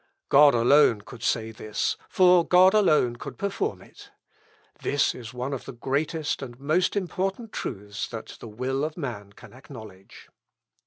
[0.29, 4.09] God alone could say this; for God alone could perform it.
[4.81, 9.31] This is one of the greatest and most important truths that the will of man
[9.33, 10.27] can acknowledge.